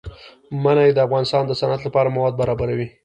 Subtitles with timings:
[0.63, 2.87] منی د افغانستان د صنعت لپاره مواد برابروي.